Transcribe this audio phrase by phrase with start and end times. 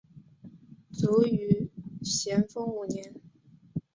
[0.91, 1.69] 卒于
[2.01, 3.13] 咸丰五年。